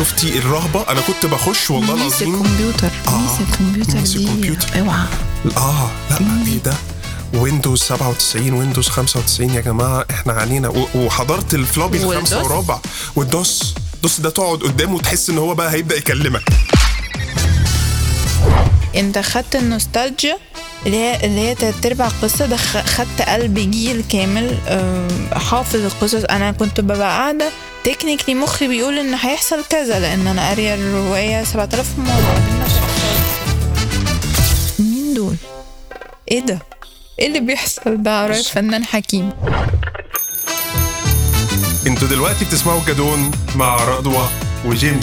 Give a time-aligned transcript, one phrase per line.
[0.00, 2.34] شفتي الرهبة؟ أنا كنت بخش والله العظيم.
[2.34, 3.38] الكمبيوتر آه.
[3.40, 4.66] الكمبيوتر ميس الكمبيوتر.
[4.80, 5.06] أوعى.
[5.56, 5.90] آه.
[6.10, 6.74] لا إيه ده؟
[7.34, 10.68] Windows 97 Windows 95 يا جماعة إحنا علينا.
[10.94, 12.78] وحضرت ال floppy الخمسة وال DOS؟ وربع
[13.16, 13.74] وال DOS.
[14.02, 16.42] DOS ده تقعد قدامه وتحس إن هو بقى هيبدأ يكلمك.
[18.96, 20.38] أنت خدت النوستالجيا؟
[20.86, 24.56] اللي هي اللي هي تلات أرباع القصة ده خ- خدت قلب جيل كامل
[25.32, 26.24] حافظ القصص.
[26.24, 27.48] أنا كنت ببقى قاعدة
[27.84, 32.18] تكنيكلي مخي بيقول إن هيحصل كذا لأن أنا قارية الرواية 7000 مرة.
[32.18, 33.20] وبعدين ما شفتهاش.
[34.80, 35.36] مين دول؟
[36.30, 36.58] إيه ده؟
[37.18, 39.30] إيه اللي بيحصل ده؟ قرايه فنان حكيم.
[41.86, 44.28] أنتوا دلوقتي بتسمعوا جدون مع رضوى
[44.66, 45.00] وجيمي.